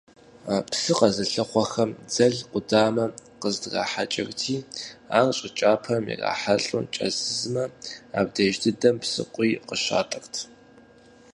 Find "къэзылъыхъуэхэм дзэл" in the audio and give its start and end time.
0.97-2.35